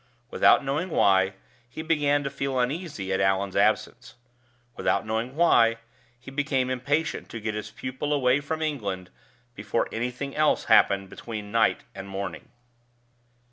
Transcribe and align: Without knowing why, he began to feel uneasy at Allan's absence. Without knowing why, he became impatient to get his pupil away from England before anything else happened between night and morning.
Without 0.31 0.65
knowing 0.65 0.89
why, 0.89 1.35
he 1.69 1.83
began 1.83 2.23
to 2.23 2.31
feel 2.31 2.57
uneasy 2.59 3.13
at 3.13 3.19
Allan's 3.19 3.55
absence. 3.55 4.15
Without 4.75 5.05
knowing 5.05 5.35
why, 5.35 5.77
he 6.19 6.31
became 6.31 6.71
impatient 6.71 7.29
to 7.29 7.39
get 7.39 7.53
his 7.53 7.69
pupil 7.69 8.11
away 8.11 8.39
from 8.39 8.63
England 8.63 9.11
before 9.53 9.87
anything 9.91 10.35
else 10.35 10.63
happened 10.63 11.07
between 11.07 11.51
night 11.51 11.81
and 11.93 12.09
morning. 12.09 12.49